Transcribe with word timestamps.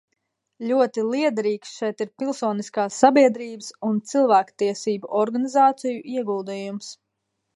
Ļoti 0.69 1.01
lietderīgs 1.09 1.73
šeit 1.81 2.01
ir 2.05 2.09
pilsoniskās 2.21 2.97
sabiedrības 3.03 3.69
un 3.89 4.01
cilvēktiesību 4.13 5.13
organizāciju 5.21 6.03
ieguldījums. 6.17 6.91